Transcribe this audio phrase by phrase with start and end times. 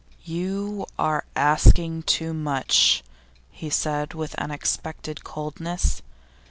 [0.23, 3.03] 'You are asking too much,'
[3.51, 6.01] he said, with unexpected coldness.